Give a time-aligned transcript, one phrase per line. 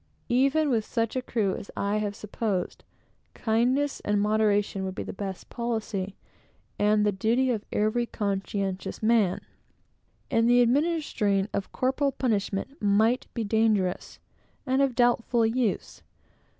[0.29, 2.83] Even with such a crew as I have supposed,
[3.35, 6.15] kindness and moderation would be the best policy,
[6.79, 9.41] and the duty of every conscientious man;
[10.31, 14.17] and the administering of corporal punishment might be dangerous,
[14.65, 16.01] and of doubtful use.